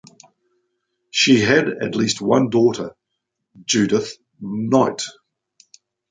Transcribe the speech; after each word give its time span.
She 1.11 1.41
had 1.41 1.69
at 1.69 1.93
least 1.95 2.21
one 2.23 2.49
daughter, 2.49 2.95
Judyth 3.65 4.13
Knight. 4.39 5.03